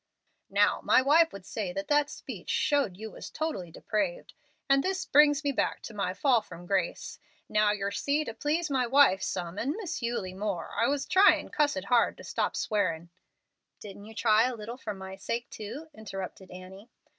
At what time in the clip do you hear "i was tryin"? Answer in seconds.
10.75-11.49